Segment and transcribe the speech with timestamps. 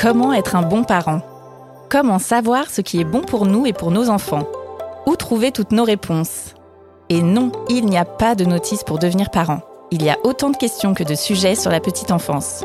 [0.00, 1.22] Comment être un bon parent?
[1.88, 4.46] Comment savoir ce qui est bon pour nous et pour nos enfants?
[5.06, 6.54] Où trouver toutes nos réponses?
[7.08, 9.58] Et non, il n'y a pas de notice pour devenir parent.
[9.90, 12.64] Il y a autant de questions que de sujets sur la petite enfance.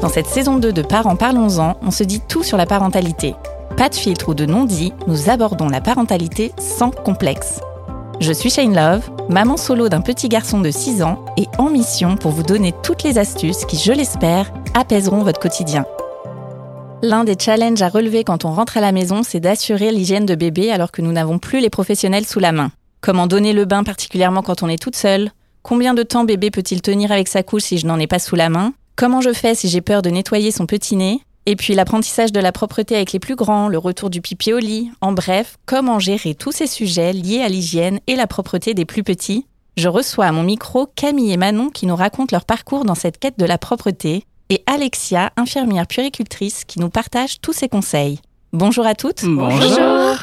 [0.00, 3.36] Dans cette saison 2 de Parents Parlons-en, on se dit tout sur la parentalité.
[3.76, 7.60] Pas de filtre ou de non-dit, nous abordons la parentalité sans complexe.
[8.20, 12.16] Je suis Shane Love, maman solo d'un petit garçon de 6 ans et en mission
[12.16, 15.84] pour vous donner toutes les astuces qui, je l'espère, apaiseront votre quotidien.
[17.02, 20.36] L'un des challenges à relever quand on rentre à la maison, c'est d'assurer l'hygiène de
[20.36, 22.70] bébé alors que nous n'avons plus les professionnels sous la main.
[23.00, 25.32] Comment donner le bain particulièrement quand on est toute seule?
[25.62, 28.36] Combien de temps bébé peut-il tenir avec sa couche si je n'en ai pas sous
[28.36, 28.72] la main?
[28.94, 31.20] Comment je fais si j'ai peur de nettoyer son petit nez?
[31.46, 34.58] Et puis l'apprentissage de la propreté avec les plus grands, le retour du pipi au
[34.58, 38.84] lit, en bref, comment gérer tous ces sujets liés à l'hygiène et la propreté des
[38.84, 39.46] plus petits.
[39.76, 43.18] Je reçois à mon micro Camille et Manon qui nous racontent leur parcours dans cette
[43.18, 48.20] quête de la propreté, et Alexia, infirmière puricultrice, qui nous partage tous ses conseils.
[48.52, 49.24] Bonjour à toutes.
[49.24, 50.18] Bonjour.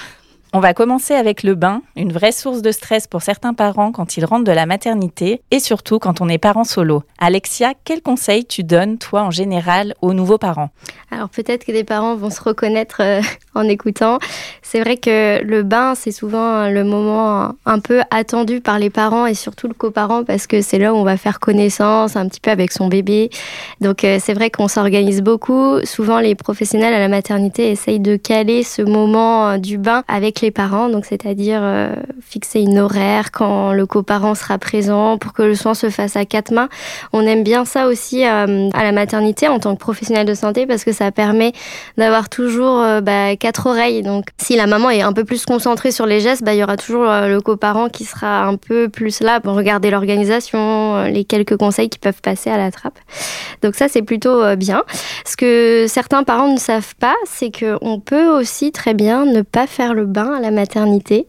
[0.52, 4.18] On va commencer avec le bain, une vraie source de stress pour certains parents quand
[4.18, 7.04] ils rentrent de la maternité et surtout quand on est parent solo.
[7.20, 10.72] Alexia, quels conseils tu donnes, toi, en général, aux nouveaux parents?
[11.12, 13.22] Alors peut-être que des parents vont se reconnaître euh,
[13.54, 14.18] en écoutant.
[14.64, 19.28] C'est vrai que le bain, c'est souvent le moment un peu attendu par les parents
[19.28, 22.40] et surtout le coparent parce que c'est là où on va faire connaissance un petit
[22.40, 23.30] peu avec son bébé.
[23.82, 25.80] Donc euh, c'est vrai qu'on s'organise beaucoup.
[25.84, 30.39] Souvent les professionnels à la maternité essayent de caler ce moment euh, du bain avec
[30.42, 35.42] les parents, donc c'est-à-dire euh, fixer une horaire quand le coparent sera présent pour que
[35.42, 36.70] le soin se fasse à quatre mains.
[37.14, 40.66] On aime bien ça aussi euh, à la maternité en tant que professionnel de santé
[40.66, 41.54] parce que ça permet
[41.98, 44.02] d'avoir toujours euh, bah, quatre oreilles.
[44.02, 46.64] Donc si la maman est un peu plus concentrée sur les gestes, bah, il y
[46.64, 51.58] aura toujours le coparent qui sera un peu plus là pour regarder l'organisation, les quelques
[51.58, 53.00] conseils qui peuvent passer à la trappe.
[53.62, 54.84] Donc ça c'est plutôt bien.
[55.26, 59.68] Ce que certains parents ne savent pas, c'est qu'on peut aussi très bien ne pas
[59.68, 61.28] faire le bain à la maternité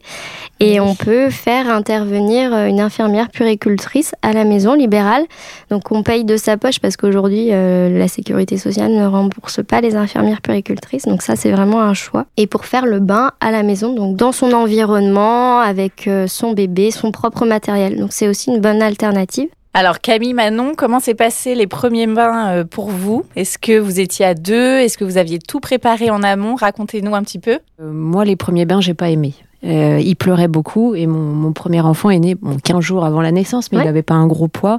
[0.60, 5.24] et on peut faire intervenir euh, une infirmière puricultrice à la maison libérale.
[5.70, 9.80] Donc on paye de sa poche parce qu'aujourd'hui euh, la sécurité sociale ne rembourse pas
[9.80, 11.06] les infirmières puricultrices.
[11.06, 12.26] Donc ça c'est vraiment un choix.
[12.36, 16.52] Et pour faire le bain à la maison, donc dans son environnement avec euh, son
[16.52, 17.98] bébé, son propre matériel.
[17.98, 19.48] Donc c'est aussi une bonne alternative.
[19.72, 23.24] Alors Camille Manon, comment s'est passé les premiers bains pour vous?
[23.36, 24.78] Est-ce que vous étiez à deux?
[24.78, 26.56] Est-ce que vous aviez tout préparé en amont?
[26.56, 27.60] Racontez-nous un petit peu.
[27.80, 29.34] moi, les premiers bains, j'ai pas aimé.
[29.62, 33.20] Euh, il pleurait beaucoup et mon, mon, premier enfant est né bon, 15 jours avant
[33.20, 34.78] la naissance, mais il n'avait pas un gros poids.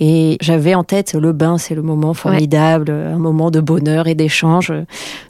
[0.00, 4.16] Et j'avais en tête le bain, c'est le moment formidable, un moment de bonheur et
[4.16, 4.72] d'échange.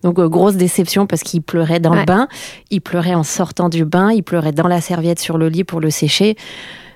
[0.02, 2.26] Donc euh, grosse déception parce qu'il pleurait dans le bain,
[2.70, 5.80] il pleurait en sortant du bain, il pleurait dans la serviette sur le lit pour
[5.80, 6.34] le sécher.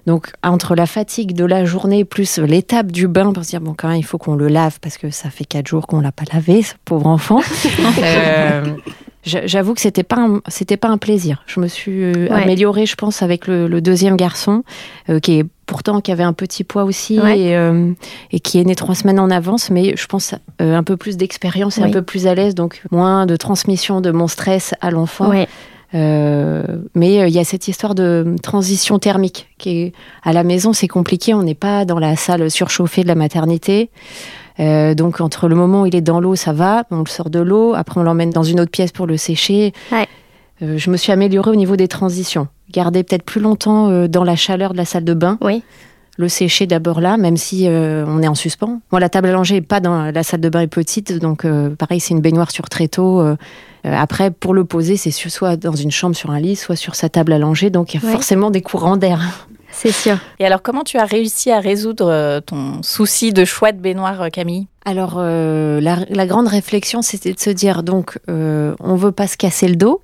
[0.07, 3.75] Donc entre la fatigue de la journée plus l'étape du bain pour se dire bon
[3.77, 6.13] quand même il faut qu'on le lave parce que ça fait quatre jours qu'on l'a
[6.13, 7.41] pas lavé ce pauvre enfant.
[8.03, 8.77] euh,
[9.23, 11.43] J'avoue que c'était pas c'était pas un plaisir.
[11.47, 14.65] Je me suis euh, améliorée, je pense, avec le, deuxième garçon,
[15.11, 17.93] euh, qui est pourtant qui avait un petit poids aussi et, euh,
[18.33, 21.79] et, qui est né trois semaines en avance, mais je pense un peu plus d'expérience
[21.79, 25.33] et un peu plus à l'aise, donc moins de transmission de mon stress à l'enfant.
[25.93, 29.93] Mais il y a cette histoire de transition thermique qui est
[30.23, 31.35] à la maison, c'est compliqué.
[31.35, 33.91] On n'est pas dans la salle surchauffée de la maternité.
[34.61, 37.31] Euh, donc entre le moment où il est dans l'eau, ça va, on le sort
[37.31, 39.73] de l'eau, après on l'emmène dans une autre pièce pour le sécher.
[40.63, 42.49] Euh, je me suis améliorée au niveau des transitions.
[42.71, 45.39] Garder peut-être plus longtemps euh, dans la chaleur de la salle de bain.
[45.41, 45.63] Oui.
[46.21, 48.81] Le sécher d'abord là, même si on est en suspens.
[48.93, 51.47] Moi, la table à langer n'est pas dans la salle de bain est petite, donc
[51.79, 53.25] pareil, c'est une baignoire sur tréteau.
[53.85, 57.09] après, pour le poser, c'est soit dans une chambre sur un lit, soit sur sa
[57.09, 59.49] table à langer, donc il y a forcément des courants d'air.
[59.73, 60.17] C'est sûr.
[60.39, 64.23] Et alors, comment tu as réussi à résoudre euh, ton souci de choix de baignoire,
[64.23, 64.67] euh, Camille?
[64.85, 69.37] Alors, euh, la, grande réflexion, c'était de se dire, donc, euh, on veut pas se
[69.37, 70.03] casser le dos.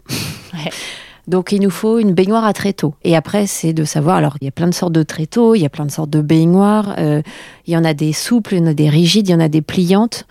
[1.26, 2.94] Donc il nous faut une baignoire à tréteaux.
[3.02, 5.60] Et après, c'est de savoir, alors il y a plein de sortes de tréteaux, il
[5.60, 8.62] y a plein de sortes de baignoires, il y en a des souples, il y
[8.62, 10.26] en a des rigides, il y en a des pliantes.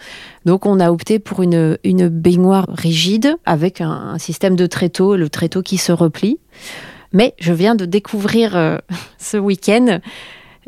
[0.45, 5.17] Donc on a opté pour une, une baignoire rigide avec un, un système de tréteaux,
[5.17, 6.39] le tréteau qui se replie.
[7.15, 8.77] Mais je viens de découvrir euh,
[9.17, 9.99] ce week-end,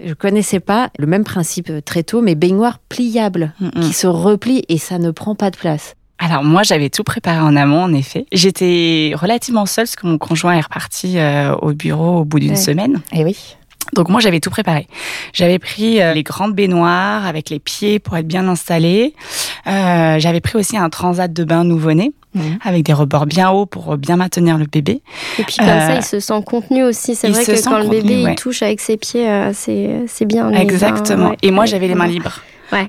[0.01, 4.63] je connaissais pas le même principe euh, très tôt, mais baignoire pliable qui se replie
[4.69, 5.96] et ça ne prend pas de place.
[6.19, 8.25] Alors moi j'avais tout préparé en amont en effet.
[8.31, 12.56] J'étais relativement seule parce que mon conjoint est reparti euh, au bureau au bout d'une
[12.56, 13.02] semaine.
[13.14, 13.56] Et eh oui.
[13.94, 14.88] Donc moi j'avais tout préparé.
[15.34, 19.14] J'avais pris les grandes baignoires avec les pieds pour être bien installés.
[19.66, 22.60] j'avais pris aussi un transat de bain nouveau-né Mhm.
[22.64, 25.02] avec des rebords bien hauts pour bien maintenir le bébé.
[25.40, 27.16] Et puis comme ça, euh, il se sent contenu aussi.
[27.16, 30.52] C'est vrai que quand le bébé il touche avec ses pieds, euh, c'est bien.
[30.52, 31.34] Exactement.
[31.42, 32.42] Et moi, j'avais les mains libres.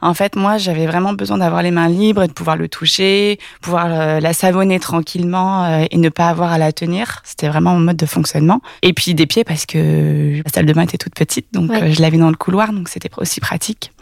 [0.02, 3.38] En fait, moi, j'avais vraiment besoin d'avoir les mains libres et de pouvoir le toucher,
[3.60, 7.20] pouvoir euh, la savonner tranquillement euh, et ne pas avoir à la tenir.
[7.24, 8.60] C'était vraiment mon mode de fonctionnement.
[8.82, 11.92] Et puis des pieds parce que la salle de bain était toute petite, donc euh,
[11.92, 13.92] je l'avais dans le couloir, donc c'était aussi pratique.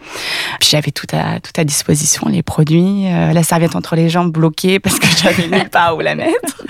[0.61, 4.78] Puis j'avais tout à tout à disposition, les produits, la serviette entre les jambes bloquée
[4.78, 6.62] parce que j'avais nulle part où la mettre.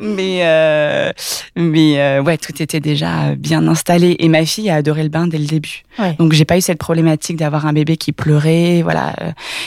[0.00, 1.10] Mais euh,
[1.56, 5.26] mais euh, ouais, tout était déjà bien installé et ma fille a adoré le bain
[5.26, 5.82] dès le début.
[6.18, 9.14] Donc j'ai pas eu cette problématique d'avoir un bébé qui pleurait, voilà.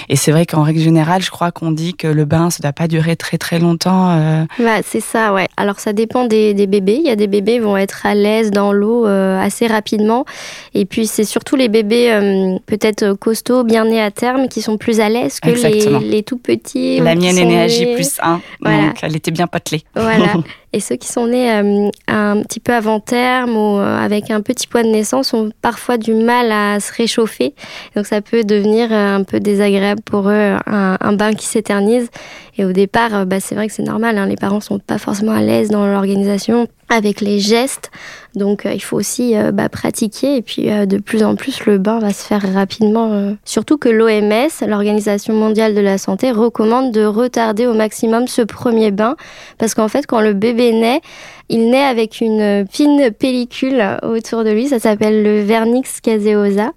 [0.07, 2.71] Et c'est vrai qu'en règle générale, je crois qu'on dit que le bain ça doit
[2.71, 4.11] pas durer très très longtemps.
[4.11, 4.45] Euh.
[4.59, 5.47] Bah, c'est ça, ouais.
[5.57, 6.97] Alors ça dépend des, des, bébés.
[6.99, 10.25] Il y a des bébés qui vont être à l'aise dans l'eau euh, assez rapidement,
[10.73, 14.77] et puis c'est surtout les bébés euh, peut-être costauds, bien nés à terme, qui sont
[14.77, 16.99] plus à l'aise que les, les, tout petits.
[16.99, 19.83] La mienne est née à J plus 1, donc elle était bien potelée.
[19.95, 20.20] Voilà.
[20.21, 20.43] Yeah.
[20.73, 24.39] Et ceux qui sont nés euh, un petit peu avant terme ou euh, avec un
[24.39, 27.53] petit poids de naissance ont parfois du mal à se réchauffer.
[27.95, 32.09] Donc ça peut devenir euh, un peu désagréable pour eux, un, bain qui s'éternise.
[32.57, 35.31] Et au départ, bah, c'est vrai que c'est normal, hein, les parents sont pas forcément
[35.31, 37.89] à l'aise dans l'organisation avec les gestes.
[38.35, 42.11] Donc il faut aussi bah, pratiquer et puis de plus en plus le bain va
[42.11, 43.35] se faire rapidement.
[43.45, 48.91] Surtout que l'OMS, l'Organisation mondiale de la santé, recommande de retarder au maximum ce premier
[48.91, 49.15] bain
[49.57, 51.01] parce qu'en fait quand le bébé naît,
[51.49, 56.71] il naît avec une fine pellicule autour de lui, ça s'appelle le vernix caseosa.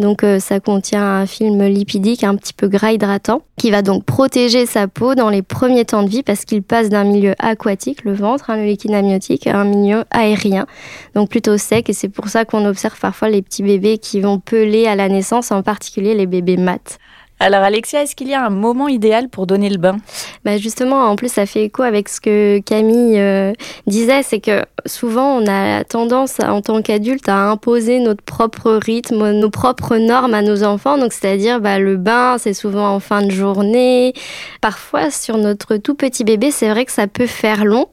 [0.00, 4.04] Donc euh, ça contient un film lipidique un petit peu gras hydratant qui va donc
[4.04, 8.04] protéger sa peau dans les premiers temps de vie parce qu'il passe d'un milieu aquatique,
[8.04, 10.66] le ventre, hein, le liquide amniotique, à un milieu aérien,
[11.14, 14.38] donc plutôt sec et c'est pour ça qu'on observe parfois les petits bébés qui vont
[14.38, 16.98] peler à la naissance, en particulier les bébés mat.
[17.42, 19.96] Alors Alexia, est-ce qu'il y a un moment idéal pour donner le bain?
[20.44, 23.54] Bah Justement, en plus, ça fait écho avec ce que Camille euh,
[23.86, 29.32] disait, c'est que souvent on a tendance en tant qu'adulte à imposer notre propre rythme,
[29.32, 30.98] nos propres normes à nos enfants.
[30.98, 34.12] Donc c'est-à-dire bah, le bain, c'est souvent en fin de journée.
[34.60, 37.86] Parfois sur notre tout petit bébé, c'est vrai que ça peut faire long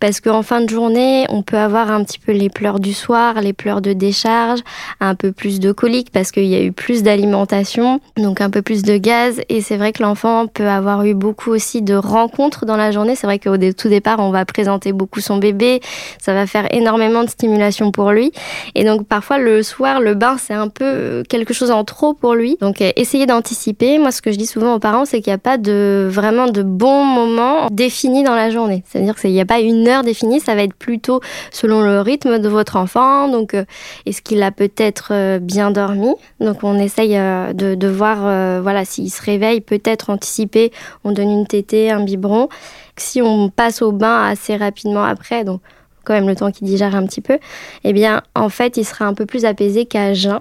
[0.00, 3.40] parce qu'en fin de journée, on peut avoir un petit peu les pleurs du soir,
[3.42, 4.60] les pleurs de décharge,
[4.98, 8.62] un peu plus de coliques parce qu'il y a eu plus d'alimentation, donc un peu
[8.62, 9.42] plus de gaz.
[9.50, 13.14] Et c'est vrai que l'enfant peut avoir eu beaucoup aussi de rencontres dans la journée.
[13.14, 15.80] C'est vrai qu'au tout départ, on va présenter beaucoup son bébé,
[16.20, 18.32] ça va faire énormément de stimulation pour lui.
[18.74, 22.14] Et donc parfois le soir, le bain, c'est un peu euh, quelque chose en trop
[22.14, 22.56] pour lui.
[22.60, 23.98] Donc euh, essayez d'anticiper.
[23.98, 26.46] Moi, ce que je dis souvent aux parents, c'est qu'il n'y a pas de vraiment
[26.46, 28.82] de bons moments définis dans la journée.
[28.86, 31.20] C'est-à-dire qu'il n'y a pas une définie, ça va être plutôt
[31.50, 33.28] selon le rythme de votre enfant.
[33.28, 33.64] Donc, euh,
[34.06, 36.14] est-ce qu'il a peut-être bien dormi?
[36.40, 40.72] Donc, on essaye euh, de, voir, voilà, s'il se réveille, peut-être anticiper.
[41.04, 42.48] On donne une tétée, un biberon.
[42.96, 45.60] Si on passe au bain assez rapidement après, donc
[46.04, 47.38] quand même le temps qu'il digère un petit peu,
[47.84, 50.40] eh bien, en fait, il sera un peu plus apaisé qu'à jeun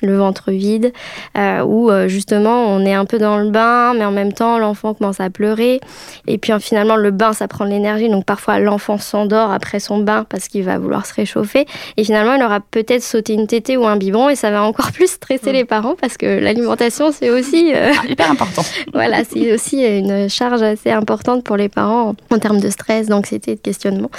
[0.00, 0.92] le ventre vide,
[1.36, 4.58] euh, où euh, justement on est un peu dans le bain, mais en même temps
[4.58, 5.80] l'enfant commence à pleurer.
[6.26, 9.98] Et puis finalement le bain ça prend de l'énergie, donc parfois l'enfant s'endort après son
[9.98, 11.66] bain parce qu'il va vouloir se réchauffer.
[11.96, 14.92] Et finalement il aura peut-être sauté une tétée ou un biberon et ça va encore
[14.92, 18.62] plus stresser les parents parce que l'alimentation c'est aussi euh, ah, hyper important.
[18.92, 23.54] voilà, c'est aussi une charge assez importante pour les parents en termes de stress, d'anxiété,
[23.56, 24.10] de questionnement.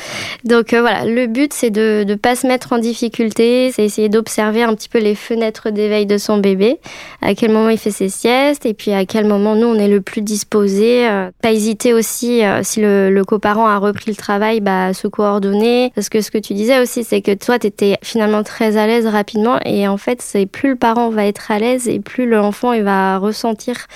[0.43, 4.63] Donc voilà, le but c'est de ne pas se mettre en difficulté, c'est essayer d'observer
[4.63, 6.79] un petit peu les fenêtres d'éveil de son bébé,
[7.21, 9.87] à quel moment il fait ses siestes et puis à quel moment nous on est
[9.87, 11.07] le plus disposé.
[11.07, 15.91] Euh, pas hésiter aussi euh, si le, coparent a repris le travail, bah, se coordonner.
[15.95, 18.87] Parce que ce que tu disais aussi, c'est que toi tu étais finalement très à
[18.87, 22.29] l'aise rapidement et en fait c'est plus le parent va être à l'aise et plus
[22.29, 23.87] l'enfant il va ressentir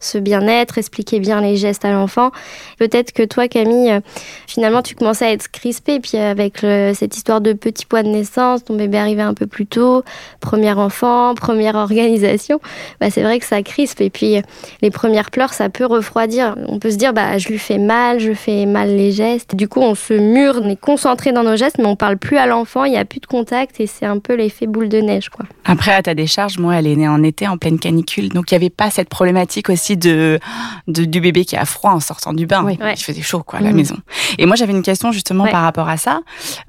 [0.00, 2.30] ce bien-être, expliquer bien les gestes à l'enfant.
[2.78, 4.00] Peut-être que toi Camille, euh,
[4.46, 8.64] finalement tu commençais à être crispée puis avec cette histoire de petit poids de naissance,
[8.64, 10.02] ton bébé arrivait un peu plus tôt,
[10.40, 12.60] premier enfant première organisation,
[13.00, 14.00] bah, c'est vrai que ça crispe.
[14.00, 14.40] Et puis,
[14.82, 16.56] les premières pleurs, ça peut refroidir.
[16.66, 19.54] On peut se dire, bah, je lui fais mal, je fais mal les gestes.
[19.54, 22.36] Du coup, on se mure, on est concentré dans nos gestes, mais on parle plus
[22.36, 24.98] à l'enfant, il n'y a plus de contact et c'est un peu l'effet boule de
[24.98, 25.28] neige.
[25.28, 25.46] Quoi.
[25.64, 28.28] Après, à ta décharge, moi, elle est née en été, en pleine canicule.
[28.28, 30.38] Donc, il n'y avait pas cette problématique aussi de,
[30.86, 32.66] du bébé qui a froid en sortant du bain.
[32.70, 33.76] Il faisait chaud, quoi, à la mmh.
[33.76, 33.96] maison.
[34.38, 36.20] Et moi, j'avais une question justement par rapport à ça.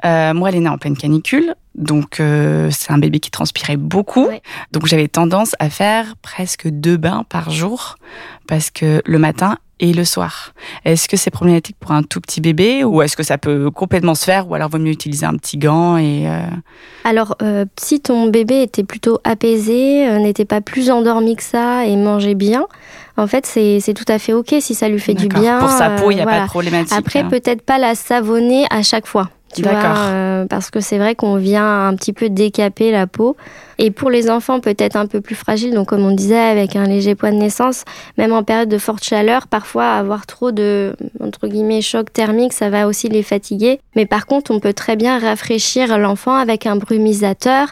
[0.06, 1.56] Euh, moi, elle est née en pleine canicule.
[1.76, 4.28] Donc euh, c'est un bébé qui transpirait beaucoup.
[4.72, 7.98] Donc j'avais tendance à faire presque deux bains par jour
[8.48, 10.54] parce que le matin et le soir.
[10.86, 14.14] Est-ce que c'est problématique pour un tout petit bébé ou est-ce que ça peut complètement
[14.14, 16.42] se faire ou alors vaut mieux utiliser un petit gant et euh,
[17.04, 21.96] Alors euh, si ton bébé était plutôt apaisé, n'était pas plus endormi que ça et
[21.96, 22.68] mangeait bien,
[23.18, 25.60] en fait, c'est tout à fait OK si ça lui fait du bien.
[25.60, 26.98] Pour sa peau, il n'y a pas de problématique.
[26.98, 27.30] Après, hein.
[27.30, 29.30] peut-être pas la savonner à chaque fois.
[29.54, 33.36] Tu vois, parce que c'est vrai qu'on vient un petit peu décaper la peau.
[33.78, 36.86] Et pour les enfants peut-être un peu plus fragiles, donc comme on disait, avec un
[36.86, 37.84] léger poids de naissance,
[38.18, 42.70] même en période de forte chaleur, parfois avoir trop de, entre guillemets, choc thermique, ça
[42.70, 43.80] va aussi les fatiguer.
[43.96, 47.70] Mais par contre, on peut très bien rafraîchir l'enfant avec un brumisateur.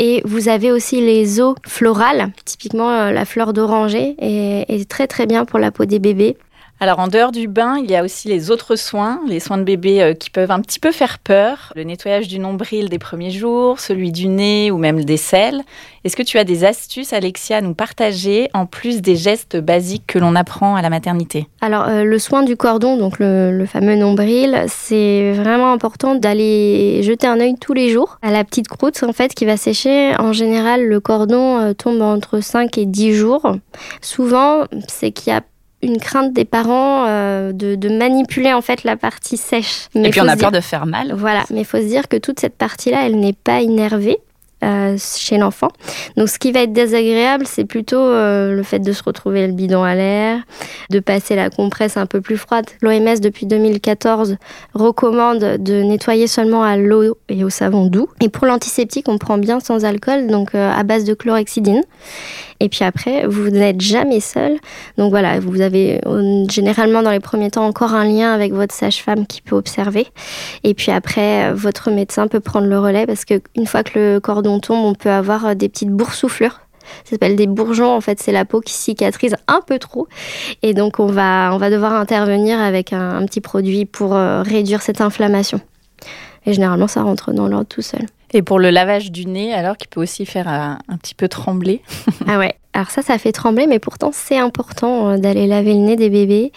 [0.00, 5.26] Et vous avez aussi les eaux florales, typiquement la fleur d'oranger, et, et très très
[5.26, 6.36] bien pour la peau des bébés.
[6.82, 9.62] Alors en dehors du bain, il y a aussi les autres soins, les soins de
[9.62, 11.72] bébé euh, qui peuvent un petit peu faire peur.
[11.76, 15.62] Le nettoyage du nombril des premiers jours, celui du nez ou même des selles.
[16.02, 20.08] Est-ce que tu as des astuces, Alexia, à nous partager en plus des gestes basiques
[20.08, 21.46] que l'on apprend à la maternité?
[21.60, 27.28] Alors euh, le soin du cordon, donc le, fameux nombril, c'est vraiment important d'aller jeter
[27.28, 30.16] un œil tous les jours à la petite croûte en fait qui va sécher.
[30.18, 33.54] En général, le cordon euh, tombe entre 5 et 10 jours.
[34.00, 35.42] Souvent, c'est qu'il y a
[35.82, 39.88] une crainte des parents euh, de, manipuler en fait la partie sèche.
[39.94, 41.12] Mais Et puis on a peur de faire mal.
[41.14, 44.18] Voilà, mais il faut se dire que toute cette partie-là, elle n'est pas innervée.
[44.62, 45.70] Euh, chez l'enfant.
[46.16, 49.52] Donc ce qui va être désagréable, c'est plutôt euh, le fait de se retrouver le
[49.52, 50.38] bidon à l'air,
[50.88, 52.66] de passer la compresse un peu plus froide.
[52.80, 54.36] L'OMS depuis 2014
[54.74, 58.06] recommande de nettoyer seulement à l'eau et au savon doux.
[58.20, 61.82] Et pour l'antiseptique, on prend bien sans alcool, donc à base de chlorhexidine.
[62.60, 64.58] Et puis après, vous n'êtes jamais seul.
[64.96, 66.00] Donc voilà, vous avez
[66.48, 70.06] généralement dans les premiers temps encore un lien avec votre sage-femme qui peut observer.
[70.62, 74.51] Et puis après, votre médecin peut prendre le relais parce qu'une fois que le cordon
[74.60, 76.60] tombe, on peut avoir des petites boursouflures
[77.04, 77.94] ça s'appelle des bourgeons.
[77.94, 80.08] En fait, c'est la peau qui cicatrise un peu trop.
[80.62, 84.82] Et donc, on va, on va devoir intervenir avec un, petit produit pour euh, réduire
[84.82, 85.60] cette inflammation.
[86.46, 88.06] Et généralement, ça rentre dans l'ordre tout seul.
[88.32, 91.28] Et pour le lavage du nez, alors qu'il peut aussi faire un, un petit peu
[91.28, 91.82] trembler.
[92.26, 95.80] ah ouais, alors ça, ça fait trembler, mais pourtant c'est important euh, d'aller laver le
[95.80, 96.52] nez des bébés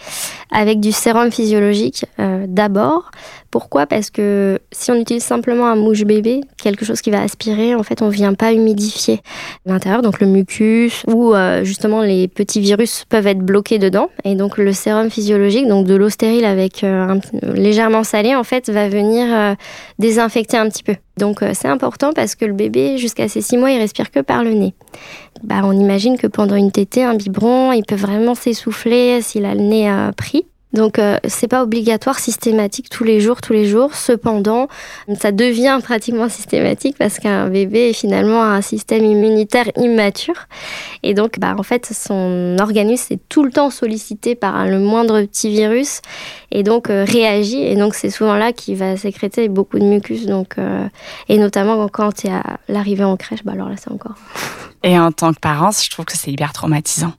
[0.50, 3.10] avec du sérum physiologique euh, d'abord.
[3.50, 3.86] Pourquoi?
[3.86, 7.82] Parce que si on utilise simplement un mouche bébé, quelque chose qui va aspirer, en
[7.82, 9.20] fait, on vient pas humidifier
[9.66, 14.08] l'intérieur, donc le mucus ou euh, justement les petits virus peuvent être bloqués dedans.
[14.24, 16.84] Et donc le sérum physiologique, donc de l'eau stérile avec
[17.42, 19.56] légèrement salé, en fait, va venir
[19.98, 20.96] désinfecter un petit peu.
[21.16, 24.44] Donc c'est important parce que le bébé, jusqu'à ses six mois, il respire que par
[24.44, 24.74] le nez.
[25.42, 29.54] Bah, on imagine que pendant une tétée, un biberon, il peut vraiment s'essouffler s'il a
[29.54, 30.46] le nez euh, pris.
[30.76, 33.94] Donc euh, c'est pas obligatoire systématique tous les jours, tous les jours.
[33.94, 34.68] Cependant,
[35.18, 40.46] ça devient pratiquement systématique parce qu'un bébé est finalement un système immunitaire immature
[41.02, 45.22] et donc bah en fait son organisme est tout le temps sollicité par le moindre
[45.22, 46.02] petit virus
[46.50, 50.26] et donc euh, réagit et donc c'est souvent là qu'il va sécréter beaucoup de mucus
[50.26, 50.86] donc euh,
[51.28, 54.16] et notamment quand il y a l'arrivée en crèche, bah alors là c'est encore
[54.86, 57.12] et en tant que parent, je trouve que c'est hyper traumatisant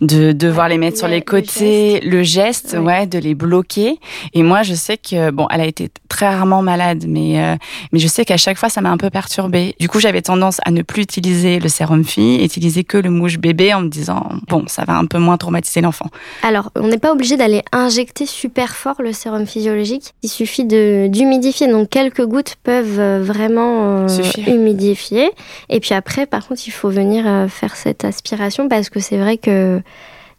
[0.00, 3.98] de devoir les mettre sur les côtés, le geste, ouais, de les bloquer.
[4.34, 7.56] Et moi, je sais que bon, elle a été très rarement malade, mais euh,
[7.90, 9.74] mais je sais qu'à chaque fois, ça m'a un peu perturbée.
[9.80, 13.38] Du coup, j'avais tendance à ne plus utiliser le sérum fille, utiliser que le mouche
[13.38, 16.06] bébé, en me disant bon, ça va un peu moins traumatiser l'enfant.
[16.44, 20.14] Alors, on n'est pas obligé d'aller injecter super fort le sérum physiologique.
[20.22, 21.66] Il suffit de d'humidifier.
[21.66, 24.08] Donc quelques gouttes peuvent euh, vraiment euh,
[24.46, 25.32] humidifier.
[25.68, 29.18] Et puis après, par contre, il faut venir euh, faire cette aspiration parce que c'est
[29.18, 29.80] vrai que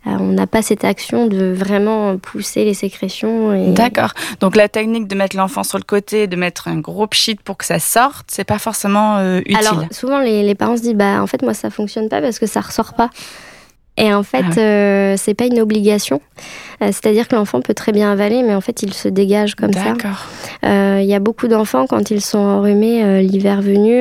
[0.07, 3.73] euh, on n'a pas cette action de vraiment pousser les sécrétions.
[3.73, 4.13] D'accord.
[4.39, 7.57] Donc la technique de mettre l'enfant sur le côté, de mettre un gros pchit pour
[7.57, 9.57] que ça sorte, c'est pas forcément euh, utile.
[9.57, 12.45] Alors souvent les, parents se disent bah en fait moi ça fonctionne pas parce que
[12.45, 13.09] ça ressort pas.
[13.99, 16.21] Et en fait, ah c'est pas une obligation.
[16.81, 19.93] C'est-à-dire que l'enfant peut très bien avaler, mais en fait, il se dégage comme ça.
[19.93, 20.25] D'accord.
[20.63, 23.93] Il y a beaucoup d'enfants, quand ils sont enrhumés l'hiver venu,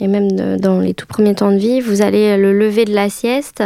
[0.00, 3.08] et même dans les tout premiers temps de vie, vous allez le lever de la
[3.08, 3.64] sieste.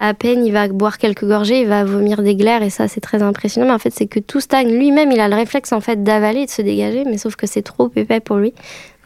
[0.00, 3.00] À peine il va boire quelques gorgées, il va vomir des glaires et ça c'est
[3.00, 3.68] très impressionnant.
[3.68, 4.76] Mais en fait c'est que tout stagne.
[4.76, 7.46] Lui-même il a le réflexe en fait d'avaler et de se dégager, mais sauf que
[7.46, 8.52] c'est trop épais pour lui.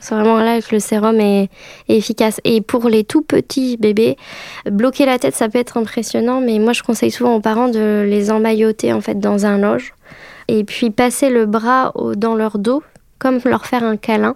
[0.01, 1.49] C'est vraiment là que le sérum est,
[1.89, 2.41] efficace.
[2.45, 4.17] Et pour les tout petits bébés,
[4.71, 8.05] bloquer la tête, ça peut être impressionnant, mais moi je conseille souvent aux parents de
[8.09, 9.95] les emmailloter en fait dans un loge
[10.49, 12.83] et puis passer le bras dans leur dos,
[13.19, 14.35] comme leur faire un câlin,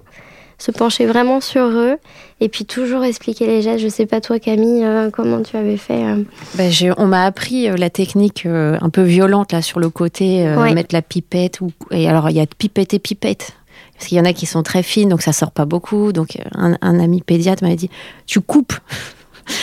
[0.59, 1.97] se pencher vraiment sur eux
[2.40, 3.83] et puis toujours expliquer les gestes.
[3.83, 6.23] Je sais pas toi Camille, euh, comment tu avais fait euh
[6.54, 10.95] ben, On m'a appris euh, la technique un peu violente là sur le côté, mettre
[10.95, 11.61] la pipette.
[11.61, 11.73] Ou...
[11.90, 13.54] Et alors il y a pipette et pipette.
[13.94, 16.12] Parce qu'il y en a qui sont très fines, donc ça sort pas beaucoup.
[16.12, 17.90] Donc un, ami pédiatre m'avait dit,
[18.26, 18.75] tu coupes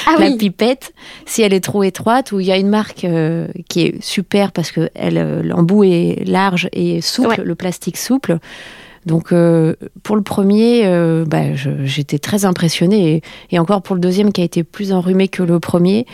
[0.07, 0.93] ah la pipette
[1.25, 4.51] si elle est trop étroite ou il y a une marque euh, qui est super
[4.51, 8.39] parce que euh, l'embout est large et souple, le plastique souple.
[9.05, 10.83] Donc euh, pour le premier,
[11.25, 13.21] bah, j'étais très impressionnée
[13.51, 16.05] et, encore pour le deuxième qui a été plus enrhumé que le premier,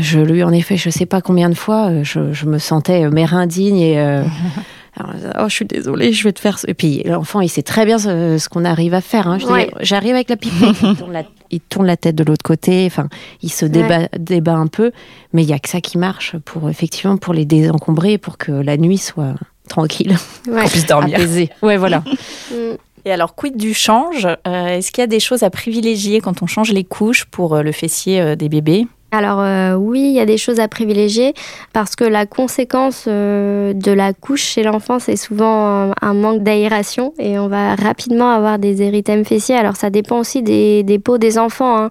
[0.00, 3.34] je lui en effet je sais pas combien de fois, je, je me sentais mère
[3.34, 4.22] indigne et
[4.98, 6.58] oh, je suis désolée, je vais te faire.
[6.66, 9.28] Et puis l'enfant, il sait très bien ce, qu'on arrive à faire.
[9.28, 9.38] Hein.
[9.80, 10.76] J'arrive avec la pipette,
[11.50, 12.84] il, tourne la, tête de l'autre côté.
[12.86, 13.08] Enfin,
[13.42, 14.92] il se débat, débat un peu,
[15.32, 18.52] mais il y a que ça qui marche pour effectivement pour les désencombrer, pour que
[18.52, 19.34] la nuit soit
[19.68, 21.16] tranquille, qu'on puisse dormir.
[21.16, 21.50] Apaisée.
[21.62, 22.02] Ouais, voilà.
[22.50, 22.76] Mm.
[23.06, 24.26] Et alors, quid du change?
[24.26, 27.54] Euh, Est-ce qu'il y a des choses à privilégier quand on change les couches pour
[27.54, 28.88] euh, le fessier euh, des bébés?
[29.16, 31.34] Alors oui, il y a des choses à privilégier
[31.72, 37.38] parce que la conséquence de la couche chez l'enfant, c'est souvent un, manque d'aération et
[37.38, 39.56] on va rapidement avoir des érythèmes fessiers.
[39.56, 41.76] Alors ça dépend aussi des, peaux des enfants.
[41.78, 41.90] Hein.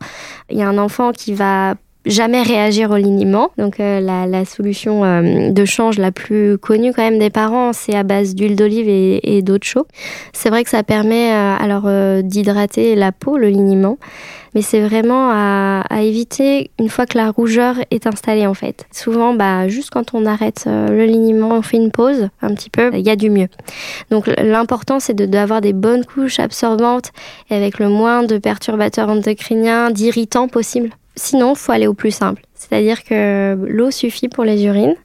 [0.50, 3.51] Il y a un enfant qui va jamais réagir au liniment.
[3.57, 7.95] Donc euh, la, solution euh, de change la plus connue quand même des parents, c'est
[7.95, 9.65] à base d'huile d'olive et, d'eau de.
[10.33, 11.89] C'est vrai que ça permet euh, alors
[12.24, 13.97] d'hydrater la peau, le liniment,
[14.53, 18.85] mais c'est vraiment à, éviter une fois que la rougeur est installée en fait.
[18.91, 22.91] Souvent, bah, juste quand on arrête le liniment, on fait une pause un petit peu,
[22.93, 23.47] il y a du mieux.
[24.12, 27.12] Donc l'important c'est d'avoir des bonnes couches absorbantes
[27.50, 32.41] et avec le moins de perturbateurs endocriniens, d'irritants possibles Sinon, faut aller au plus simple.
[32.53, 34.95] C'est-à-dire que l'eau suffit pour les urines.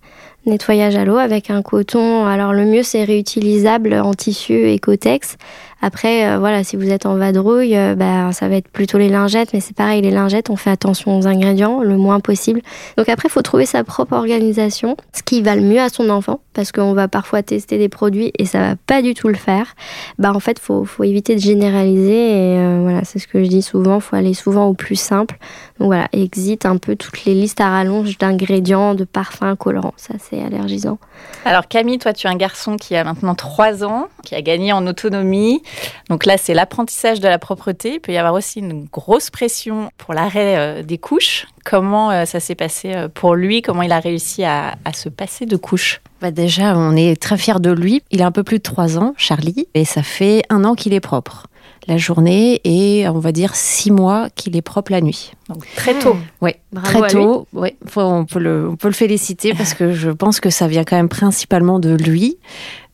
[0.47, 2.25] Nettoyage à l'eau avec un coton.
[2.25, 5.37] Alors le mieux c'est réutilisable en tissu écotex
[5.83, 9.09] après, euh, voilà, si vous êtes en vadrouille, euh, bah, ça va être plutôt les
[9.09, 12.61] lingettes, mais c'est pareil, les lingettes, on fait attention aux ingrédients le moins possible.
[12.99, 16.11] Donc après, il faut trouver sa propre organisation, ce qui va le mieux à son
[16.11, 19.35] enfant, parce qu'on va parfois tester des produits et ça va pas du tout le
[19.35, 19.75] faire.
[20.19, 23.49] Bah en fait, faut, faut éviter de généraliser et euh, voilà, c'est ce que je
[23.49, 25.39] dis souvent, faut aller souvent au plus simple.
[25.79, 30.15] Donc voilà, exit un peu toutes les listes à rallonge d'ingrédients, de parfums, colorants, ça
[30.19, 30.99] c'est allergisant.
[31.47, 34.73] Alors Camille, toi tu es un garçon qui a maintenant 3 ans, qui a gagné
[34.73, 35.63] en autonomie.
[36.09, 37.95] Donc là, c'est l'apprentissage de la propreté.
[37.95, 41.47] Il peut y avoir aussi une grosse pression pour l'arrêt euh, des couches.
[41.65, 43.63] Comment euh, ça s'est passé euh, pour lui?
[43.63, 46.01] Comment il a réussi à, se passer de couches?
[46.21, 48.03] Bah déjà, on est très fiers de lui.
[48.11, 50.93] Il a un peu plus de 3 ans, Charlie, et ça fait un an qu'il
[50.93, 51.47] est propre
[51.87, 55.33] la journée et on va dire six mois qu'il est propre la nuit.
[55.49, 56.17] Donc très tôt.
[56.41, 56.53] Oui,
[56.85, 57.47] très tôt.
[57.53, 60.85] Ouais, on, peut le, on peut le féliciter parce que je pense que ça vient
[60.85, 62.39] quand même principalement de lui.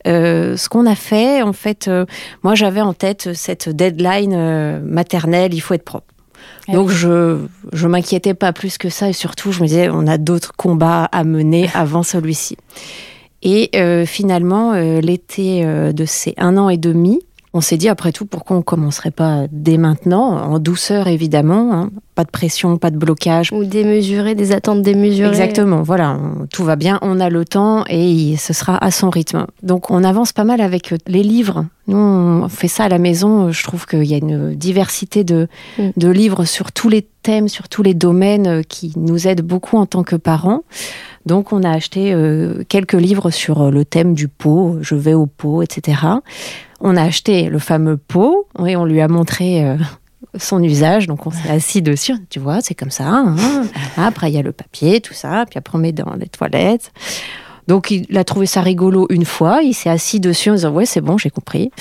[0.07, 2.05] Euh, ce qu'on a fait, en fait, euh,
[2.43, 6.07] moi j'avais en tête cette deadline euh, maternelle, il faut être propre.
[6.69, 7.39] Eh Donc je
[7.73, 11.05] je m'inquiétais pas plus que ça et surtout je me disais on a d'autres combats
[11.11, 12.57] à mener avant celui-ci.
[13.43, 13.69] Et
[14.07, 17.21] finalement l'été de ces un an et demi,
[17.53, 21.89] on s'est dit, après tout, pourquoi on commencerait pas dès maintenant, en douceur évidemment, hein.
[22.13, 23.51] pas de pression, pas de blocage.
[23.51, 25.29] Ou démesuré, des attentes démesurées.
[25.29, 26.19] Exactement, voilà,
[26.51, 29.47] tout va bien, on a le temps et ce sera à son rythme.
[29.63, 31.65] Donc on avance pas mal avec euh, les livres.
[31.87, 35.47] Nous, on fait ça à la maison, je trouve qu'il y a une diversité de,
[35.79, 35.89] mm.
[35.95, 39.77] de livres sur tous les thèmes, sur tous les domaines euh, qui nous aident beaucoup
[39.77, 40.63] en tant que parents.
[41.27, 45.25] Donc on a acheté euh, quelques livres sur le thème du pot, je vais au
[45.25, 45.99] pot, etc.
[46.79, 49.75] On a acheté le fameux pot et on lui a montré euh,
[50.37, 51.05] son usage.
[51.05, 52.15] Donc on s'est assis dessus.
[52.29, 53.09] Tu vois, c'est comme ça.
[53.09, 53.35] Hein.
[53.97, 55.45] Après, il y a le papier, tout ça.
[55.49, 56.93] Puis après, on met dans les toilettes.
[57.67, 60.85] Donc il a trouvé ça rigolo une fois, il s'est assis dessus en disant ouais
[60.85, 61.71] c'est bon j'ai compris.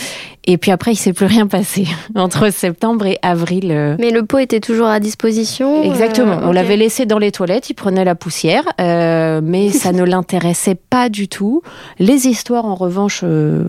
[0.45, 3.71] Et puis après il s'est plus rien passé entre septembre et avril.
[3.71, 3.97] Euh.
[3.99, 5.83] Mais le pot était toujours à disposition.
[5.83, 10.77] Exactement, on l'avait laissé dans les toilettes, il prenait la poussière, mais ça ne l'intéressait
[10.77, 11.63] pas du tout.
[11.99, 13.25] Les histoires en revanche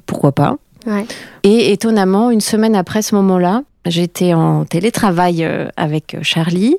[0.06, 0.58] pourquoi pas.
[1.43, 6.76] Et étonnamment, une semaine après ce moment-là, J'étais en télétravail euh, avec euh, Charlie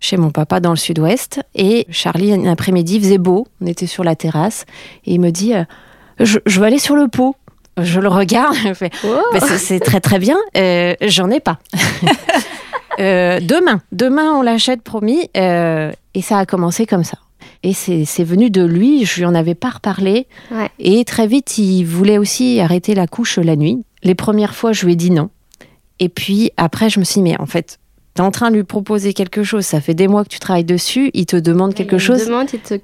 [0.00, 4.04] chez mon papa dans le sud-ouest et Charlie un après-midi faisait beau, on était sur
[4.04, 4.64] la terrasse
[5.04, 5.64] et il me dit euh,
[6.20, 7.36] je, vais aller sur le pot.
[7.80, 9.38] Je le regarde, je fais oh.
[9.56, 10.36] c'est très très bien,
[11.02, 11.58] j'en ai pas.
[12.98, 17.18] demain, demain on l'achète promis et ça a commencé comme ça.
[17.62, 20.26] Et c'est venu de lui, je lui en avais pas reparlé.
[20.78, 23.84] Et très vite, il voulait aussi arrêter la couche la nuit.
[24.04, 25.30] Les premières fois, je lui ai dit non.
[26.00, 27.78] Et puis après, je me suis dit, mais en fait,
[28.14, 30.38] tu es en train de lui proposer quelque chose, ça fait des mois que tu
[30.38, 32.28] travailles dessus, il te demande quelque chose.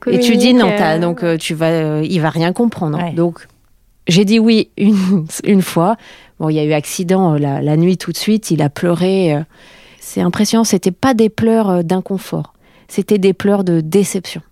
[0.06, 2.98] et tu dis non, euh, donc euh, tu vas, euh, il va rien comprendre.
[3.14, 3.48] Donc
[4.06, 5.96] j'ai dit oui une, une, fois.
[6.38, 9.36] Bon, il y a eu accident la, la, nuit tout de suite, il a pleuré.
[9.98, 12.54] C'est impressionnant, c'était pas des pleurs d'inconfort,
[12.88, 14.42] c'était des pleurs de déception.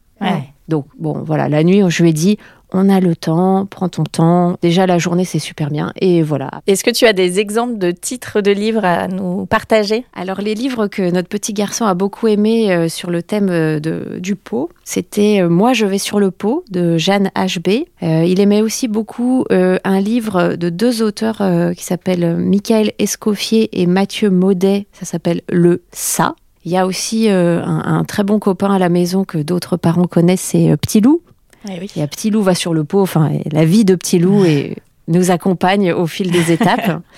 [0.69, 2.39] Donc, bon, voilà, la nuit, je lui ai dit,
[2.73, 4.57] on a le temps, prends ton temps.
[4.63, 5.93] Déjà, la journée, c'est super bien.
[6.01, 6.51] Et voilà.
[6.67, 10.05] Est-ce que tu as des exemples de titres de livres à nous partager?
[10.15, 13.81] Alors, les livres que notre petit garçon a beaucoup aimé euh, sur le thème euh,
[13.81, 17.85] de, du pot, c'était euh, Moi, je vais sur le pot de Jeanne H.B.
[18.01, 21.43] il aimait aussi beaucoup un livre de deux auteurs
[21.77, 24.87] qui s'appellent Michael Escoffier et Mathieu Maudet.
[24.93, 26.35] Ça s'appelle Le Ça.
[26.65, 30.05] Il y a aussi euh, un, très bon copain à la maison que d'autres parents
[30.05, 31.23] connaissent, c'est euh, Petit Loup.
[31.69, 31.91] Eh oui.
[31.97, 33.01] Et Petit Loup va sur le pot.
[33.01, 34.77] Enfin, la vie de Petit Loup et
[35.09, 37.03] nous accompagne au fil des étapes.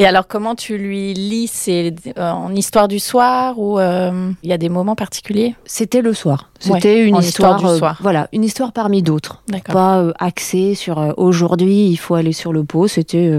[0.00, 4.48] Et alors, comment tu lui lis C'est euh, en histoire du soir ou euh, il
[4.48, 5.54] y a des moments particuliers?
[5.66, 6.48] C'était le soir.
[6.58, 9.42] C'était une histoire, du euh, voilà, une histoire parmi d'autres.
[9.66, 12.86] Pas axée sur aujourd'hui il faut aller sur le pot.
[12.86, 13.32] C'était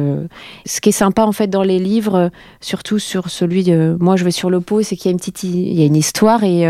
[0.65, 4.24] ce qui est sympa en fait dans les livres, surtout sur celui de moi je
[4.24, 6.43] vais sur le pot, c'est qu'il y a une petite, il y a une histoire
[6.43, 6.65] et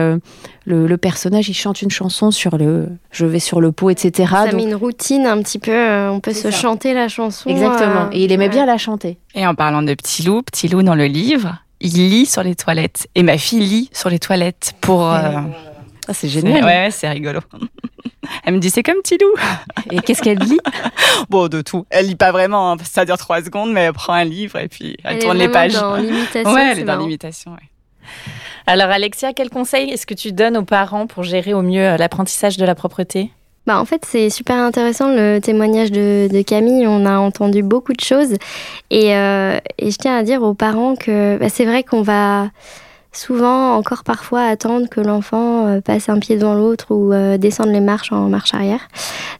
[0.65, 4.33] le, personnage il chante une chanson sur le je vais sur le pot, etc.
[4.33, 5.73] Ça met une routine un petit peu.
[6.09, 7.49] on peut se chanter la chanson.
[7.49, 8.09] Exactement.
[8.11, 9.17] et il aimait bien la chanter.
[9.33, 12.55] Et en parlant de Petit Loup, Petit Loup dans le livre, il lit sur les
[12.55, 13.07] toilettes.
[13.15, 15.11] Et ma fille lit sur les toilettes pour.
[15.11, 15.39] Euh,
[16.07, 16.63] ah, c'est génial.
[16.63, 17.39] Ouais, c'est rigolo.
[18.45, 19.33] Elle me dit c'est comme Petit Loup.
[19.91, 20.59] Et qu'est-ce qu'elle lit?
[21.29, 21.85] Bon, de tout.
[21.89, 24.67] Elle lit pas vraiment, hein, ça dure trois secondes, mais elle prend un livre et
[24.67, 25.73] puis elle, tourne les pages.
[25.73, 26.53] Dans l'imitation.
[26.53, 27.55] Ouais, elle est dans l'imitation.
[28.65, 32.57] Alors Alexia, quel conseil est-ce que tu donnes aux parents pour gérer au mieux l'apprentissage
[32.57, 33.31] de la propreté?
[33.67, 36.87] Bah, en fait, c'est super intéressant le témoignage de, Camille.
[36.87, 38.33] On a entendu beaucoup de choses.
[38.89, 42.49] Et, euh, et je tiens à dire aux parents que bah, c'est vrai qu'on va
[43.13, 47.69] souvent encore parfois attendre que l'enfant euh, passe un pied devant l'autre ou euh, descende
[47.69, 48.87] les marches en marche arrière.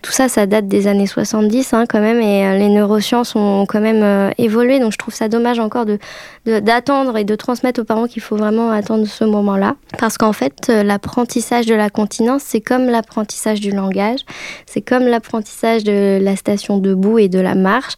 [0.01, 3.65] Tout ça, ça date des années 70 hein, quand même et euh, les neurosciences ont
[3.65, 4.79] quand même évolué.
[4.79, 5.99] Donc je trouve ça dommage encore de,
[6.45, 9.75] d'attendre et de transmettre aux parents qu'il faut vraiment attendre ce moment-là.
[9.97, 14.19] Parce qu'en fait, l'apprentissage de la continence, c'est comme l'apprentissage du langage,
[14.65, 17.93] c'est comme l'apprentissage de la station debout et de la marche.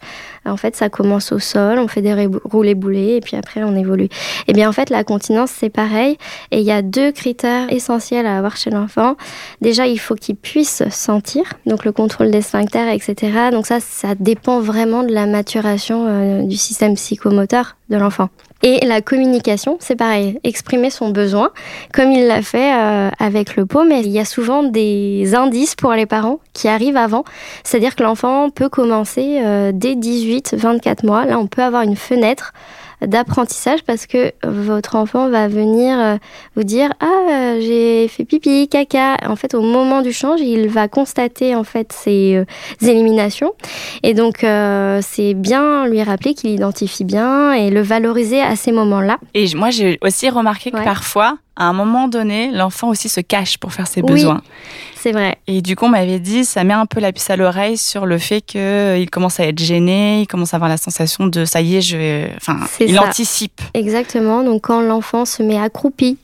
[0.46, 3.74] En fait, ça commence au sol, on fait des roulés boulets et puis après on
[3.74, 4.04] évolue.
[4.04, 4.08] Et
[4.48, 6.18] eh bien en fait, la continence, c'est pareil.
[6.50, 9.16] Et il y a deux critères essentiels à avoir chez l'enfant.
[9.62, 13.48] Déjà, il faut qu'il puisse sentir, donc le contrôle des sphincters, etc.
[13.50, 18.28] Donc ça, ça dépend vraiment de la maturation euh, du système psychomoteur de l'enfant.
[18.62, 21.50] Et la communication, c'est pareil, exprimer son besoin,
[21.92, 25.74] comme il l'a fait euh, avec le pot, mais il y a souvent des indices
[25.74, 27.24] pour les parents qui arrivent avant.
[27.62, 31.24] C'est-à-dire que l'enfant peut commencer euh, dès 18-24 mois.
[31.24, 32.52] Là, on peut avoir une fenêtre
[33.06, 36.16] d'apprentissage parce que votre enfant va venir euh,
[36.56, 40.88] vous dire ah j'ai fait pipi caca en fait au moment du change il va
[40.88, 43.52] constater en fait ces euh, éliminations.
[44.02, 48.72] Et donc euh, c'est bien lui rappeler qu'il identifie bien et le valoriser à ces
[48.72, 49.18] moments-là.
[49.34, 53.58] Et moi j'ai aussi remarqué que parfois à un moment donné, l'enfant aussi se cache
[53.58, 54.42] pour faire ses besoins.
[54.96, 55.36] C'est vrai.
[55.46, 58.06] Et du coup, on m'avait dit, ça met un peu la puce à l'oreille sur
[58.06, 61.60] le fait qu'il commence à être gêné, il commence à avoir la sensation de ça
[61.60, 62.32] y est, je vais.
[62.36, 63.60] Enfin, il anticipe.
[63.74, 64.42] Exactement.
[64.42, 66.18] Donc, quand l'enfant se met accroupi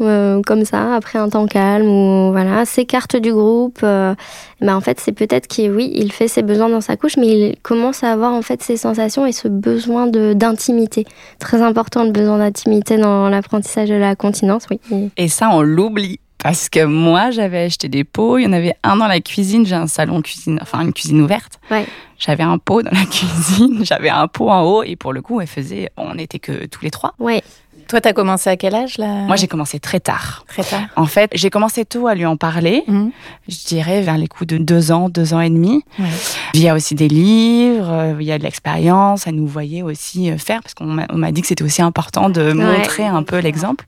[0.00, 3.80] euh, comme ça, après un temps calme, ou voilà, s'écarte du groupe.
[3.82, 4.14] Euh,
[4.60, 7.28] ben en fait, c'est peut-être qu'il, oui, il fait ses besoins dans sa couche, mais
[7.28, 11.06] il commence à avoir en fait ses sensations et ce besoin de d'intimité.
[11.38, 15.10] Très important le besoin d'intimité dans l'apprentissage de la continence, oui.
[15.16, 16.20] Et ça, on l'oublie.
[16.42, 18.38] Parce que moi, j'avais acheté des pots.
[18.38, 19.66] Il y en avait un dans la cuisine.
[19.66, 21.60] J'ai un salon cuisine, enfin une cuisine ouverte.
[21.70, 21.84] Ouais.
[22.18, 23.84] J'avais un pot dans la cuisine.
[23.84, 24.82] J'avais un pot en haut.
[24.82, 25.90] Et pour le coup, elle faisait.
[25.98, 27.14] On n'était que tous les trois.
[27.18, 27.42] Ouais.
[27.90, 30.44] Toi, t'as commencé à quel âge là Moi, j'ai commencé très tard.
[30.46, 30.82] Très tard.
[30.94, 32.84] En fait, j'ai commencé tôt à lui en parler.
[32.86, 33.10] Mhm.
[33.48, 35.82] Je dirais vers les coups de deux ans, deux ans et demi.
[35.98, 36.06] Ouais.
[36.54, 39.26] Il y a aussi des livres, euh, il y a de l'expérience.
[39.26, 42.52] Elle nous voyait aussi euh, faire parce qu'on m'a dit que c'était aussi important de
[42.52, 43.84] montrer un peu l'exemple.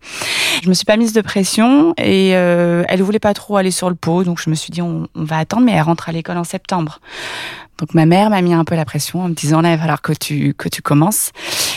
[0.65, 3.89] Je me suis pas mise de pression et euh, elle voulait pas trop aller sur
[3.89, 6.13] le pot, donc je me suis dit on, on va attendre, mais elle rentre à
[6.13, 6.99] l'école en septembre.
[7.79, 9.81] Donc ma mère m'a mis un peu la pression en me disant là il va
[9.81, 11.31] falloir que tu que tu commences.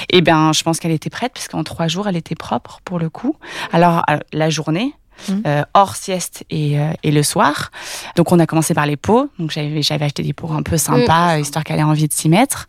[0.09, 2.99] Et eh bien je pense qu'elle était prête puisqu'en trois jours elle était propre pour
[2.99, 3.35] le coup.
[3.71, 4.93] Alors euh, la journée.
[5.29, 5.33] Mmh.
[5.47, 7.71] Euh, hors sieste et, euh, et, le soir.
[8.17, 9.29] Donc on a commencé par les pots.
[9.39, 11.39] Donc j'avais j'avais acheté des pots un peu sympas mmh.
[11.39, 12.67] histoire qu'elle ait envie de s'y mettre.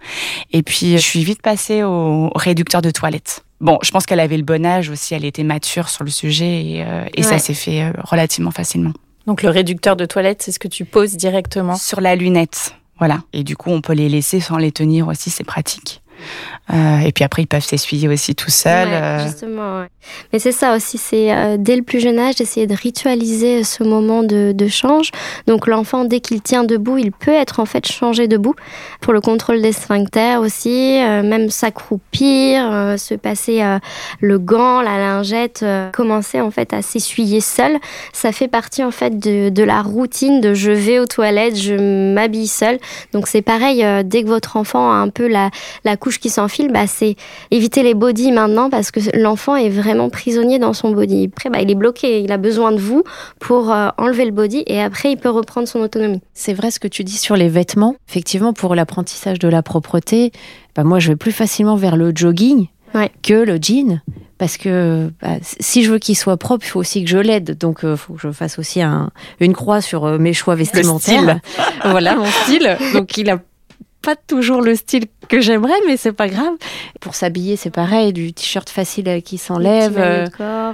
[0.53, 3.45] Et puis je suis vite passée au, réducteur de toilette.
[3.61, 5.13] Bon, je pense qu'elle avait le bon âge aussi.
[5.13, 8.93] Elle était mature sur le sujet et, et ça s'est fait relativement facilement.
[9.27, 11.75] Donc le réducteur de toilette, c'est ce que tu poses directement?
[11.75, 12.77] Sur la lunette.
[12.99, 13.23] Voilà.
[13.33, 16.01] Et du coup, on peut les laisser sans les tenir aussi, c'est pratique.
[16.73, 18.89] Euh, et puis après, ils peuvent s'essuyer aussi tout seuls.
[18.91, 19.25] Euh.
[19.25, 19.85] justement,
[20.33, 23.85] Mais c'est ça aussi, c'est euh, dès le plus jeune âge d'essayer de ritualiser ce
[23.85, 25.11] moment de, de change.
[25.47, 28.55] Donc l'enfant, dès qu'il tient debout, il peut être en fait changé debout
[29.01, 33.63] pour le contrôle des sphincters aussi, même s'accroupir, se passer
[34.21, 37.77] le gant, la lingette, commencer en fait à s'essuyer seul.
[38.13, 42.13] Ça fait partie en fait de, de, la routine de je vais aux toilettes, je
[42.15, 42.79] m'habille seul.
[43.13, 45.51] Donc c'est pareil, dès que votre enfant a un peu la,
[45.85, 47.17] la couche qui s'enfile, bah, c'est
[47.51, 51.31] éviter les bodies maintenant parce que l'enfant est vraiment prisonnier dans son body.
[51.33, 53.03] Après, bah, il est bloqué, il a besoin de vous
[53.41, 56.21] pour euh, enlever le body et après, il peut reprendre son autonomie.
[56.33, 57.97] C'est vrai ce que tu dis sur les vêtements.
[58.09, 60.31] Effectivement, pour l'apprentissage de la propreté,
[60.77, 62.69] bah, moi, je vais plus facilement vers le jogging
[63.23, 64.01] que le jean
[64.39, 67.59] parce que bah, si je veux qu'il soit propre, il faut aussi que je l'aide.
[67.59, 71.41] Donc, il faut que je fasse aussi un, une croix sur mes choix vestimentaires.
[71.85, 72.79] voilà mon style.
[72.95, 73.41] Donc, il a
[74.07, 76.53] pas toujours le style que j'aimerais, mais c'est pas grave.
[77.01, 79.97] Pour s'habiller, c'est pareil, du t-shirt facile qui s'enlève.
[79.99, 80.29] Euh,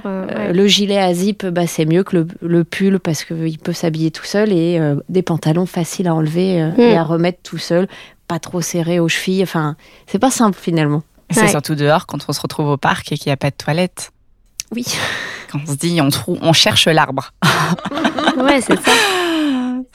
[0.05, 4.11] euh, le gilet à zip, bah, c'est mieux que le, pull parce qu'il peut s'habiller
[4.11, 6.97] tout seul et euh, des pantalons faciles à enlever et mm.
[6.97, 7.87] à remettre tout seul,
[8.27, 9.41] pas trop serrés aux chevilles.
[9.41, 11.01] Enfin, c'est pas simple finalement.
[11.31, 13.55] C'est surtout dehors quand on se retrouve au parc et qu'il n'y a pas de
[13.55, 14.11] toilette.
[14.75, 14.85] Oui.
[15.51, 17.31] Quand on se dit on, trouve, on cherche l'arbre.
[18.37, 18.91] ouais, c'est ça.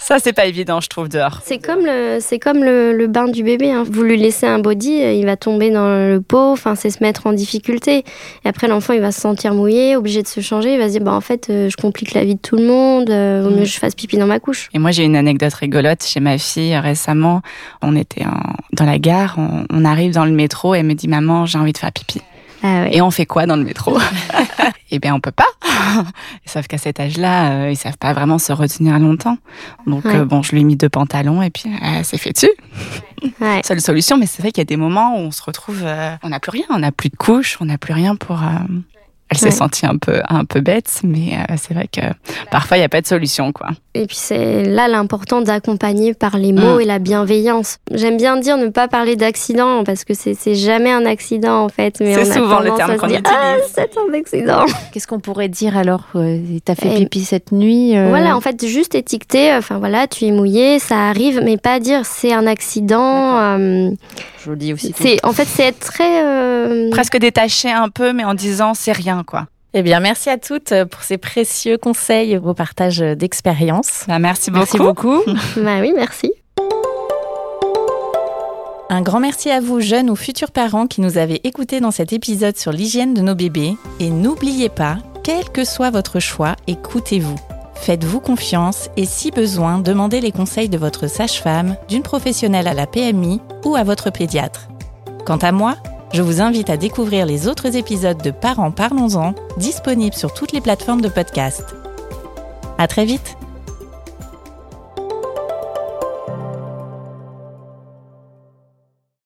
[0.00, 1.40] Ça, c'est pas évident, je trouve, dehors.
[1.44, 3.72] C'est comme le, c'est comme le, bain du bébé.
[3.72, 3.84] Hein.
[3.84, 6.52] Vous lui laissez un body, il va tomber dans le pot.
[6.52, 8.04] Enfin, c'est se mettre en difficulté.
[8.44, 10.74] Et après, l'enfant, il va se sentir mouillé, obligé de se changer.
[10.74, 12.64] Il va se dire, bah en fait, euh, je complique la vie de tout le
[12.64, 13.10] monde.
[13.10, 14.68] Euh, vaut mieux que je fasse pipi dans ma couche.
[14.72, 17.42] Et moi, j'ai une anecdote rigolote chez ma fille récemment.
[17.82, 18.24] On était
[18.72, 21.58] dans la gare, on, on arrive dans le métro et elle me dit, maman, j'ai
[21.58, 22.22] envie de faire pipi.
[22.62, 23.98] Ah Et on fait quoi dans le métro
[24.90, 25.46] Eh bien, on peut pas.
[26.46, 29.36] Sauf qu'à cet âge-là, euh, ils savent pas vraiment se retenir longtemps.
[29.86, 32.50] Donc, euh, bon, je lui ai mis deux pantalons et puis euh, c'est fait dessus.
[33.40, 33.60] Ouais.
[33.64, 35.84] Seule solution, mais c'est vrai qu'il y a des moments où on se retrouve,
[36.22, 38.40] on n'a plus rien, on n'a plus de couches, on n'a plus rien pour
[39.30, 42.00] elle s'est sentie un peu, un peu bête, mais euh, c'est vrai que
[42.50, 43.68] parfois il n'y a pas de solution, quoi.
[43.94, 46.80] Et puis c'est là l'important d'accompagner par les mots mm.
[46.80, 47.78] et la bienveillance.
[47.92, 51.96] J'aime bien dire ne pas parler d'accident parce que c'est jamais un accident en fait.
[51.98, 53.22] C'est souvent le terme qu'on utilise.
[53.26, 54.64] Ah, c'est un accident.
[54.92, 58.08] Qu'est-ce qu'on pourrait dire alors euh, T'as fait pipi cette nuit euh?
[58.08, 59.52] Voilà, en fait, juste étiqueter.
[59.54, 63.58] Enfin voilà, tu es mouillé, ça arrive, mais pas dire c'est un accident.
[63.58, 64.94] Je le dis aussi.
[64.96, 69.17] C'est en fait c'est être très presque détaché un peu, mais en disant c'est rien
[69.24, 69.46] quoi.
[69.74, 74.04] Eh bien, merci à toutes pour ces précieux conseils et vos partages d'expérience.
[74.08, 74.58] Bah, merci beaucoup.
[74.60, 75.22] Merci beaucoup.
[75.56, 76.32] bah oui, merci.
[78.90, 82.14] Un grand merci à vous, jeunes ou futurs parents, qui nous avez écoutés dans cet
[82.14, 83.76] épisode sur l'hygiène de nos bébés.
[84.00, 87.36] Et n'oubliez pas, quel que soit votre choix, écoutez-vous.
[87.74, 92.86] Faites-vous confiance et si besoin, demandez les conseils de votre sage-femme, d'une professionnelle à la
[92.86, 94.68] PMI ou à votre pédiatre.
[95.26, 95.76] Quant à moi,
[96.12, 100.60] je vous invite à découvrir les autres épisodes de Parents Parlons-en, disponibles sur toutes les
[100.60, 101.64] plateformes de podcast.
[102.78, 103.37] À très vite!